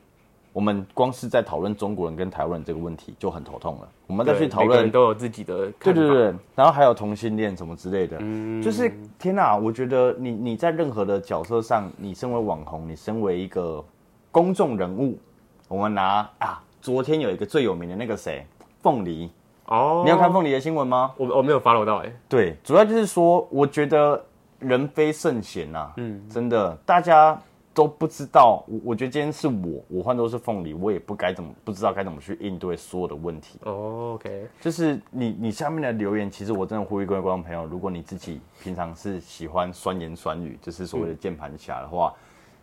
[0.57, 8.59] 我们光是在讨论中国人跟台湾人这个问题就很头痛了，我们再去对讨论都有自己的对对对，然后还有同性恋什么之类的，嗯。
[8.59, 9.55] 就是天哪！
[9.55, 13.85] 我觉得你你在任何的角色上，你身为网红，你身为一个
[14.31, 15.19] 公众人物，
[15.67, 18.43] 我们拿啊，昨天有一个最有名的那个谁，
[18.81, 19.29] 凤梨，
[19.67, 21.13] 哦，你要看凤梨的新闻吗？
[21.17, 24.19] 我我没有 follow 到哎，对，主要就是说，我觉得
[24.57, 27.39] 人非圣贤呐、嗯，真的，大家
[27.77, 28.63] 都不知道。
[28.67, 33.59] 我我觉得今天是我，我换都是凤梨，我也不该怎么不知道该怎么去应对所有的问题。
[33.65, 42.11] 哦，OK，就是你你下面的留言，其实我真的呼吁各位观众朋友，如果你自己平常是喜欢酸言酸语，就是所谓的键盘侠的话，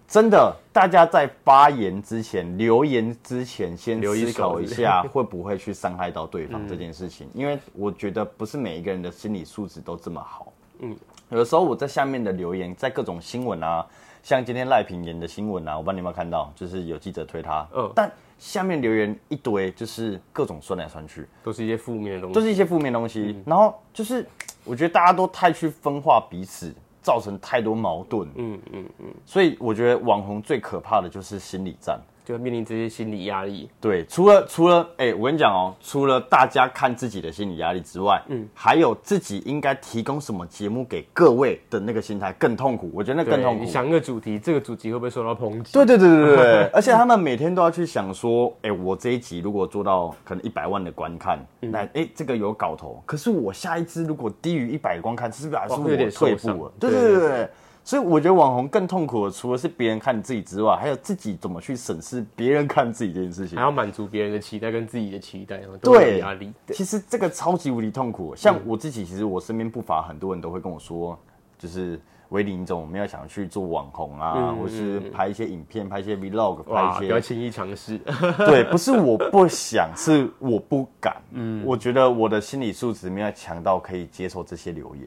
[0.08, 10.52] 真的大家在发言之前、留言之前，先思考一下 会不会去伤害到对方这件事情，因为我觉得不是每一个人的心理素质都这么好。
[10.80, 10.96] 嗯，
[11.30, 13.86] 有的时候我在下面的留言，在各种新闻啊，
[14.24, 21.28] 像今天赖平言的新闻啊，我不知道你有没有看到，就是有记者推他，嗯但下面留言一堆，就是各种酸来酸去。
[21.42, 23.38] 都是一些负面的东西，都是一些负面东西。
[23.44, 24.26] 然后就是
[24.64, 28.26] 我觉得大家都太去分化彼此，造成太多矛盾。
[28.36, 32.00] 嗯嗯嗯，所以我觉得网红最可怕的就是心理战。
[32.24, 42.90] 就面临这些心理压力，对，除了除了哎、我跟你讲哦，除了大家看自己的心理压力之外，嗯，还有自己应该提供什么节目给各位的那个心态更痛苦。
[42.94, 43.64] 我觉得那更痛苦。
[43.64, 45.72] 你想一个主题，这个主题会不会受到抨击？
[45.72, 53.02] 对对对对对对， 而且他们每天都要去想说，哎、我这一集如果做到可能一百万的观看，嗯那哎、这个有搞头。
[53.04, 56.72] 可是我下一支如果低于一百观看，是不是表示哦会有点我退步了？
[56.80, 57.50] 对对对对对。
[57.86, 63.62] 所以我觉得网红更痛苦的，除了是别人看你自己之外，还有自己怎么去审视别人看自己这件事情还。
[63.62, 66.50] 要满足别人的期待跟自己的期待，然后都有对压力。
[66.68, 68.34] 其实这个超级无敌痛苦。
[68.34, 71.18] 像我自己，其实我身边不乏很多人都会跟我说，
[71.58, 77.06] 就是维林你总没有想去做网红啊，嗯或是拍一些影片、拍一些 vlog、拍一些。
[77.06, 77.98] 不要轻易尝试。
[78.38, 81.16] 对，不是我不想，是我不敢。
[81.32, 85.04] 嗯，我觉得我的心理素质没有强到可以接受这些留言。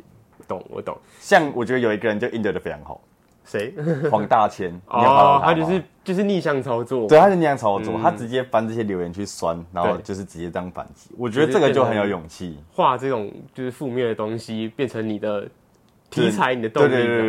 [0.48, 0.98] 懂，我懂。
[1.20, 3.02] 像我觉得有一个人就应对的非常好，
[3.46, 3.74] 谁？
[4.12, 7.08] 黄大千， 哦，他就是就是逆向操作。
[7.08, 11.10] 对，他是逆向操作，他直接翻这些留言去酸，然后就是直接这样反击。
[11.18, 12.58] 我觉得这个就很有勇气。
[12.72, 15.48] 画这种就是负面的东西，变成你的
[16.22, 16.90] 题材、你的动力。
[16.90, 17.22] 对对对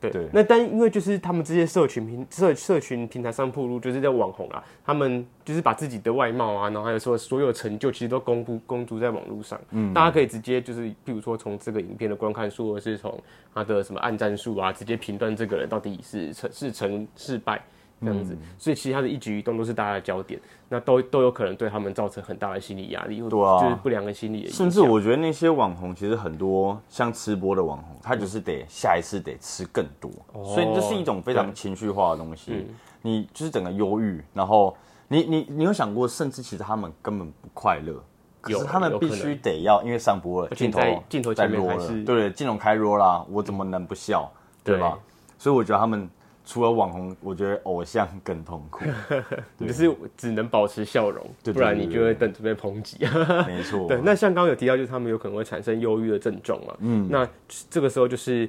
[0.00, 9.60] 对对对那但因为就是他们这些社群平社社群平台上铺路，就是在网红啊，他们就是把自己的外貌啊，然后还有说所有成就，其实都公布公诸在网络上。
[9.70, 13.20] 嗯，大家可以直接就是，比如说从这个影片的观看数，或是从
[13.54, 17.62] 他的什么暗战数啊，直接评断这个人到底是成是成是败。
[18.00, 24.46] 这样嗯子，所以其实他的一举一动都是大家的焦点，那都都有可能对他们造成很大的心理压力，或者对啊就是不良的心理。
[24.48, 30.10] 甚至我觉得那些网红，其实很多像吃播的网红，他就是得下一次得吃更多，
[30.44, 32.66] 所以这是一种非常情绪化的东西。
[33.02, 34.76] 你就是整个忧郁，然后
[35.08, 37.94] 你你你有想过，甚至其实他们根本不快乐。
[38.42, 44.32] 可是有他们必须得要，因为上播了，且镜头在镜头在前面 roll 了还是对对，镜头开 roll 啦，我怎么能不笑，
[44.64, 44.98] 对对吧？
[45.36, 46.08] 所以我觉得他们
[46.44, 48.84] 除了网红，我觉得偶像更痛苦，
[49.58, 52.96] 你就是只能保持笑容，不然你就会等着被抨击。
[53.46, 53.86] 没错。
[53.88, 56.74] 对，那像刚刚有提到，就是他们有可能会产生忧郁的症状嘛。
[56.80, 57.28] 嗯，那
[57.68, 58.48] 这个时候就是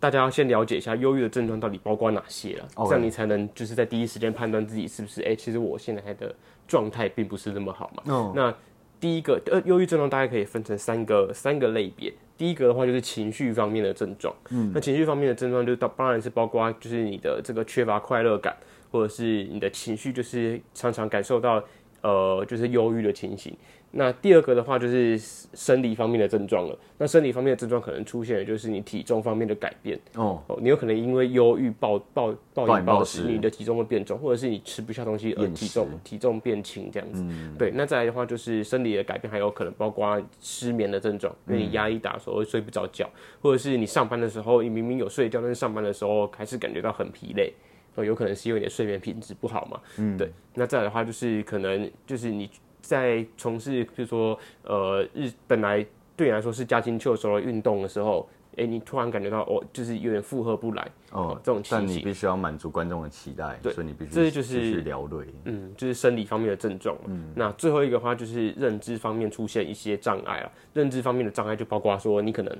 [0.00, 6.34] 大家要先了解一下忧郁的症状到底包括哪些了这样你才能就是在第一时间判断自己是不是哎、其实我现在的
[6.66, 8.02] 状态并不是那么好嘛。
[8.06, 8.54] 嗯那
[9.02, 12.14] 第一个呃，忧郁症状大概可以分成三个三个类别。
[12.38, 18.56] 第一个的话就是情绪方面的症状，嗯，那情绪方面的症状就当当然是包括就是你的这个缺乏快乐感，
[18.92, 21.62] 或者是你的情绪就是常常感受到
[22.02, 23.52] 呃就是忧郁的情形。
[23.94, 26.78] 那第二个的话就是生理方面的症状了。
[26.96, 37.22] 那生理方面的症状可能出现的就是你体重方面的改变哦，哦，你有可能因为忧郁暴暴暴暴饮暴食食，你的体重会变重，或者是你吃不下东西而体重体重变轻这样子。
[37.58, 43.08] 对，那再来的话就是生理的改变，还有可能包括失眠的症状，因为你压力大的时候会睡不着觉，
[43.42, 47.52] 或者是你上班的时候你明明有睡觉，但是上班的时候还是感觉到很疲累。
[47.94, 49.78] 哦，有可能是因为你的睡眠品质不好嘛？
[49.98, 50.32] 嗯，对。
[50.54, 52.48] 那再来的话，就是可能就是你
[52.82, 65.26] 在从事，比如说呃日本来对你来说是驾轻秋的时候运动的时候，哎、你突然感觉到哦，就是有点负荷不来哦，这种情形，但你必须要满足观众的期待，对所以你必须这就是继续聊对。
[65.44, 67.32] 嗯，就是生理方面的症状嗯。
[67.34, 72.54] 那最后一个的话就是认知方面出现一些障碍了，认知方面的障碍就包括说你可能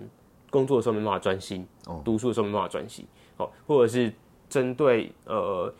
[0.49, 3.05] 工作的时候没办法专心，哦读书的时候没办法专心，
[3.37, 4.11] 哦，或者是
[4.49, 5.73] 针对呃。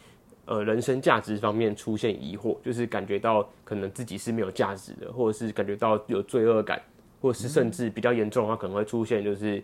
[0.45, 6.83] 呃，人生价值方面出现疑惑，就是感觉到可能自己是没有价值的，或者是感觉到有罪恶感，
[7.21, 9.63] 或者是甚至比较严重的话，可能会出现就是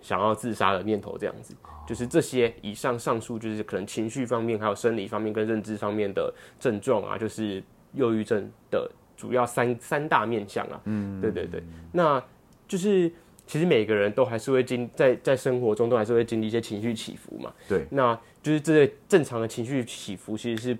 [0.00, 1.54] 想要自杀的念头，这样子。
[1.86, 10.80] 就是这些以上上述，就是可能情绪方面、还有生理方面跟认知方面的症状啊，就是忧郁症的主要三三大面向啊。
[10.84, 12.22] 嗯，对对对，那
[12.66, 13.12] 就是
[13.46, 17.52] 其实每个人都还是会经在在生活中都还是会经历一些情绪起伏嘛。
[17.68, 20.78] 对，那就是这个正常的情绪起伏，其实是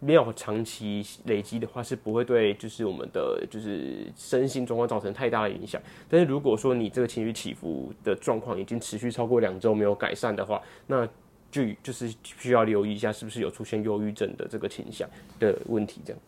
[0.00, 5.80] 没有长期累积的话，是不会对就是我们的就是身心状况造成太大的影响。
[6.08, 11.08] 但是如果说你这个情绪起伏的状况已经持续超过两周没有改善的话，那
[11.50, 16.20] 就就是需要留意一下是不是有出现忧郁症的这个倾向的问题，这样。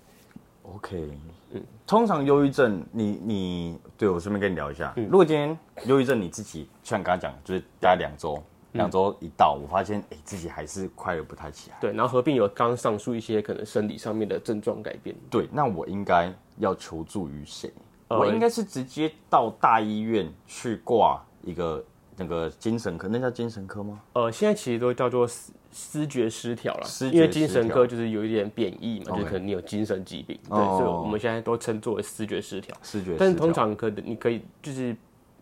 [0.75, 1.11] OK，
[1.53, 11.77] 嗯，通常忧郁症，你你对我顺便跟你聊一下，如果今天忧郁症你自己像刚刚讲，就是大概两周，两周一到，我发现哎、自己还是快乐不太起来。
[11.81, 15.15] 对，然后合并有刚刚上述一些可能生理上面的症状改变。
[15.31, 17.73] 对，那我应该要求助于谁？
[18.09, 21.85] 呃我应该是直接到大医院去挂一个
[22.17, 24.01] 那个精神科，那叫精神科吗？
[24.13, 25.29] 呃，现在其实都叫做
[25.77, 32.75] 思思觉失调了因为精神科就是有一点贬义嘛，就是可能你有精神疾病，对，哦所以我们现在都称作为思觉失调。
[32.83, 34.97] 视觉失调，但是通常可能你可以就是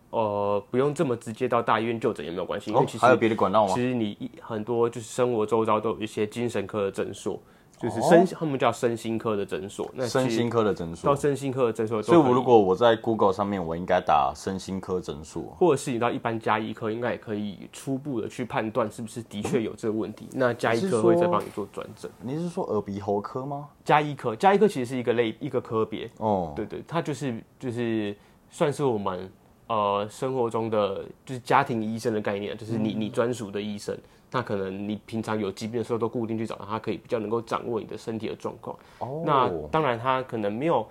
[0.09, 3.81] 呃不用这么直接到大医院就诊也没有关系，因为其，实、哦还有别的管道吗其？
[3.81, 7.41] 实你一很多就是生活周遭都有一些精神科的诊所，
[7.79, 9.89] 就是身、他们叫身心科的诊所。
[10.07, 11.15] 身心科的诊所到。
[11.15, 15.43] 身心科的诊所所以，我如果我在 Google 上面，我应该打身心科诊所。
[15.57, 20.27] 或者是你到一般加医科，应该也可以初步的去判断是不是的确有这个问题。
[20.31, 22.09] 那加医科会再帮你做转诊。
[22.21, 23.67] 你是说耳鼻喉科吗？
[23.83, 28.15] 加医科，加医科其实是一个类一个科别，哦，对对，它就是就是
[28.49, 29.31] 算是我们
[29.67, 33.97] 呃生活中的就是家庭医生的概念，就是你你专属的医生。
[34.35, 38.77] 那可能你平常有疾病的时候都固定去找他，他可以比较能够掌握你的身体的状况。
[38.99, 40.85] 哦那当然，他可能没有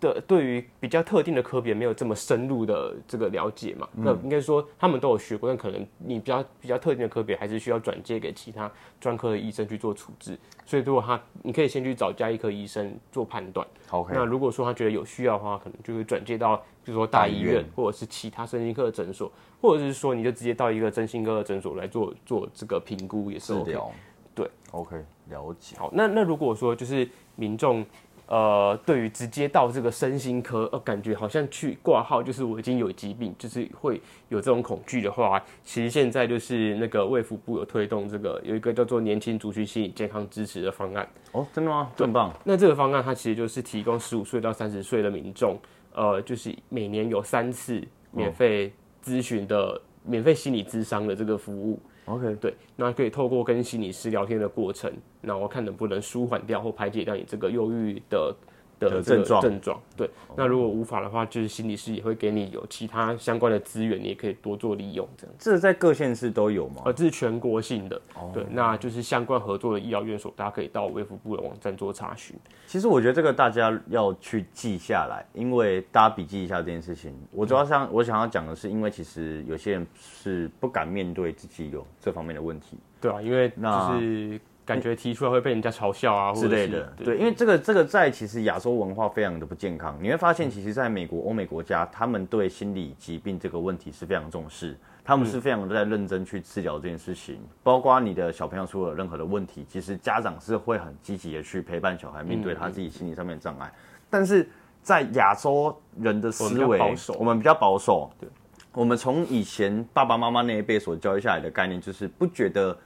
[0.00, 3.88] 的对于比较特定的科别没有这么深入的这个了解嘛。
[3.94, 8.70] 那应该说他们都有学过，但可能你比较比较特定的科别还是需要转接给其他
[9.00, 10.38] 专科的医生去做处置。
[10.64, 13.66] 所以如果他你可以先去找加医科医生做判断。
[13.90, 19.30] OK，那如果说他觉得有需要的话，可能就会转介到，比如说大医院或者是其他身心科的诊所，
[19.60, 23.92] 或者是说你就直接到一个真心科的诊所来做做这个评估也是治 OK。
[24.34, 24.96] 对，OK，
[25.30, 25.76] 了解。
[25.78, 27.82] 好，那那如果说就是民众
[28.26, 41.08] 呃对于直接到这个身心科，呃感觉好像去挂号就是我已经有疾病，就是会有这种恐惧的话，其实现在就是那个卫福部有推动这个有一个叫做年轻族群心理健康支持的方案。
[41.32, 41.90] 哦，真的吗？
[41.94, 42.32] 这么棒。
[42.44, 45.58] 那这个方案它其实就是提供十五岁到三十岁的民众，
[45.94, 48.72] 呃，就是每年有三次免费
[49.04, 51.80] 咨询的、免费心理咨商的这个服务。
[52.06, 58.34] OK，对，那可以透过跟心理师聊天的过程，然后看能不能舒缓掉或排解掉你这个忧郁的
[58.78, 59.80] 的症状症状。
[59.96, 65.34] 对，那如果无法的话，就是心理师也会给你有其他相关的资源，你也可以多做利用这样。
[65.38, 66.82] 这在各县市都有吗？
[66.84, 68.00] 呃，这是全国性的，
[68.32, 72.36] 对，那就是相关合作的医疗院所，大家可以到卫福部的网站做查询。
[72.66, 77.14] 其实我觉得这个大家要去记下来，因为大家笔记一下这件事情。
[77.30, 86.92] 我主要想我想要讲的是，因为其实有些人是不敢面对自己有这方面的问题对啊，因为那就是感觉提出来会被人家嘲笑啊，之类的。
[86.96, 89.96] 对，因为这个这个在其实亚洲文化非常的不健康。
[90.02, 94.76] 你会发现，其实在美国、欧美国家，他们对心理疾病这个问题是非常重视。
[95.04, 103.72] 他们是非常在认真去治疗这件事情，包括你的小朋友出了任何的问题，其实家长是会很积极的去陪伴小孩面对他自己心理上面的障碍。
[104.10, 104.48] 但是
[104.82, 108.10] 在亚洲人的思维，保守我们比较保守。
[108.18, 108.28] 对，
[108.72, 112.76] 我们从以前爸爸妈妈那一辈所教育下来的概念，就是不觉得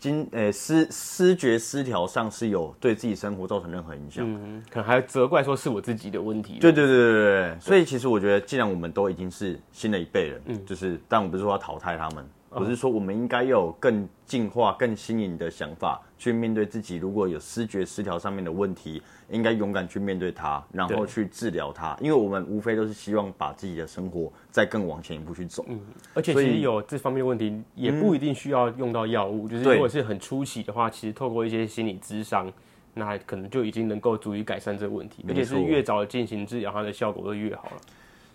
[0.00, 4.24] 经呃思思觉失调上是有对自己生活造成任何影响。
[4.26, 6.58] 嗯，可能还责怪说是我自己的问题。
[6.58, 16.96] 对对对对对对，所以其实我觉得，既然我们都已经是新的一辈人，嗯，就是，但我不是说要淘汰他们，我是说我们应该要有更进化、更新颖的想法去面对自己。
[16.96, 25.64] 如果有视觉失调上面的问题，应该勇敢去面对它，然后去治疗它，因为我们无非都是希望把自己的生活再更往前一步去走。
[25.68, 25.80] 嗯
[26.12, 29.48] 而且其实有这方面的问题，也不一定需要用到药物。
[29.48, 32.52] 就是如果是很初期的话，其实透过一些心理咨商，
[32.94, 35.24] 那可能就已经能够足以改善这个问题。
[35.28, 37.76] 而且是越早进行治疗，它的效果会越好了。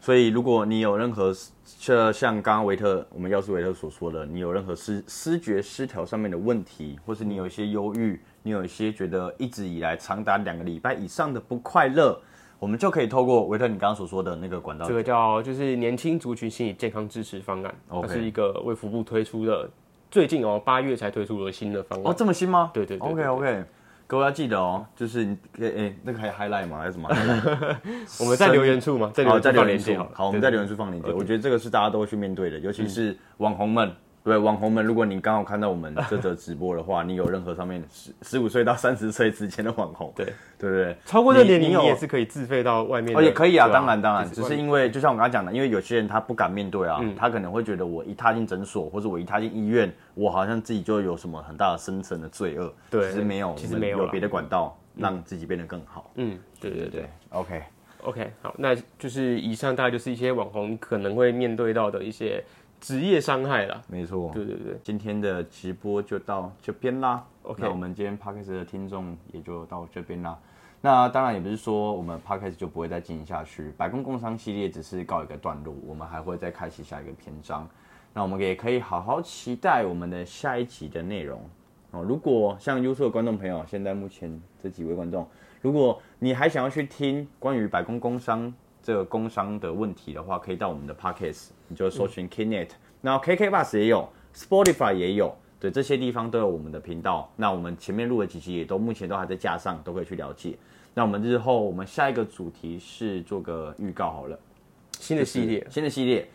[0.06, 1.34] 所以，如果你有任何
[1.64, 12.22] 像像刚刚维特我们药师维特所说的，你有任何视视觉失调上面的问题，或是你有一些忧郁，你有一些觉得一直以来长达两个礼拜以上的不快乐，
[12.60, 19.68] 我们就可以透过维特你刚刚所说的那个管道这，个叫就是年轻族群心理健康支持方案，它是一个卫福部推出的，
[20.12, 22.06] 最近哦八月才推出的新的方案。
[22.06, 22.70] 哦，这么新吗？
[22.72, 23.64] 对对对对 OK OK，
[24.08, 26.78] 各位要记得哦，就是你诶、诶那个还 highlight 吗？
[26.80, 27.10] 还是什么
[28.22, 30.12] 我们在留言处嘛，在留好，言处在留言处放链接好了。
[30.14, 31.12] 好，我们在留言处放链接。
[31.12, 33.92] 我觉得这个是大家都会去面对的，尤其是网红们。
[34.26, 40.26] 对网红们，如果你刚好看到我们 这则直播的话，你有任何上面十十五岁到三十岁之间的网红，对
[40.58, 40.98] 对不对？
[41.06, 43.20] 超过这年龄，有你也是可以自费到外面的。
[43.20, 52.74] 哦，也可以啊，对当然当然，只是因为就像我刚刚讲的，因为有些人他不敢面对啊，他可能会觉得我一踏进诊所或者我一踏进医院，我好像自己就有什么很大的深层的罪恶。
[52.90, 56.10] 对其实没有，其实没有别的管道让自己变得更好。
[56.16, 57.08] 嗯，对对对。
[57.30, 62.44] OK，OK，好，那就是以上大概就是一些网红可能会面对到的一些
[62.80, 63.82] 职业伤害啦。
[63.88, 64.32] 没错。
[64.34, 67.26] 对对对，今天的直播就到这边啦。
[67.44, 70.38] OK 那我们今天 podcast 的听众也就到这边啦。
[70.82, 77.68] 那当然也不是说我们 podcast 就不会再进行下去，百工工商系列只是告一个段落，我们还会再开启下一个篇章。
[78.14, 81.42] 那我们也可以好好期待我们的下一集的内容
[81.92, 82.04] 哦。
[82.04, 85.28] 如果像优秀的观众朋友，现在目前这几位观众，
[85.62, 88.54] 如果你还想要去听关于百工工商
[88.86, 92.70] 这个工商的问题的话，可以到我们的 podcast，你就搜寻 Knet，、
[93.02, 97.28] 然后 KK Bus 也有，Spotify 也有，对这些地方都有我们的频道。
[97.36, 100.56] 那我们前面录的几期也都目前都还在架上，都可以去了解。
[100.94, 104.38] 那我们日后我们下一个主题是做个预告好了，
[105.00, 106.30] 新的系列新的系列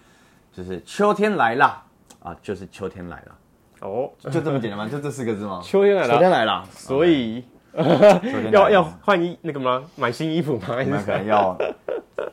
[0.52, 1.80] 就是秋天来啦
[2.18, 3.38] 啊，就是秋天来了，
[3.82, 4.88] 哦，就这么简单吗？
[4.90, 5.60] 就这四个字吗？
[5.62, 7.44] 秋天来了秋天来了，所以
[8.50, 9.84] 要要换衣那个吗？
[9.94, 10.64] 买新衣服吗？
[10.66, 11.56] 还我们可能 要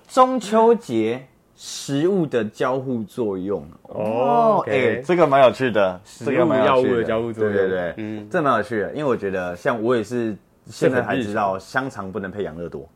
[0.08, 3.64] 中秋节食物的交互作用。
[3.84, 7.54] 哦哎这个蛮有趣的，这个蛮有趣药物的交互作用。
[7.54, 8.28] 对对对，嗯。
[8.30, 10.36] 这蛮有趣的，因为我觉得像我也是
[10.66, 12.88] 现在才知道香肠不能配养乐多，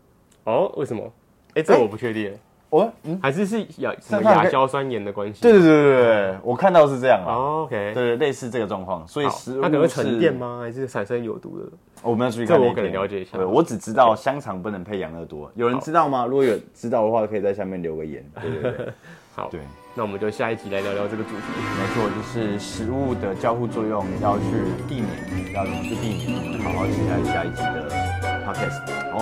[0.45, 0.71] 哦？
[0.77, 1.11] 为什么？
[1.53, 2.33] 哎，这我不确定。
[2.71, 5.41] 我嗯，还是是亚什么亚硝酸盐的关系？
[5.41, 7.29] 对对对对对对，我看到是这样啊。
[7.35, 10.33] 哦，OK，对对，类似这个状况，所以食物它可能会沉淀？
[10.33, 10.61] 吗？
[10.63, 11.65] 还是产生有毒的？
[12.01, 16.25] 我们要注意这我可能了解一下对我只知道香肠不能配养乐多，有人知道吗？
[16.25, 18.25] 如果有知道的话，可以在下面留个言。
[18.41, 18.87] 对对对
[19.35, 19.59] 好，对，
[19.93, 21.43] 那我们就下一集来聊聊这个主题。
[21.77, 24.43] 没错，就是食物的交互作用要去
[24.87, 26.59] 避免，要怎么去避免？
[26.63, 28.81] 好好期待下一集的 podcast。
[29.11, 29.19] 好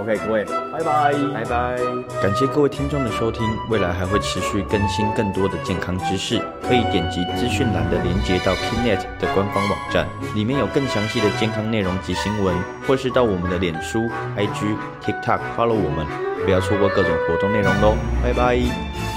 [0.00, 1.12] ，OK，各位，拜拜。
[1.34, 1.76] 拜拜。
[2.22, 12.54] 感谢各位听众的收听，未来还会持续更新更多的健康知识，可以点击资讯栏的连接到 Kinet 的官方网站，里面有更详细的健康内容及新闻，
[12.86, 16.06] 或是到我们的脸书、IG、TikTok follow 我们，
[16.44, 19.11] 不要错过各种活动内容喽，拜拜。